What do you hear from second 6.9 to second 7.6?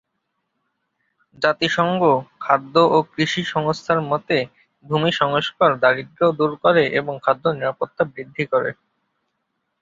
এবং খাদ্য